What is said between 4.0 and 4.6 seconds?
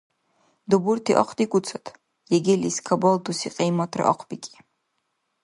ахъбикӏи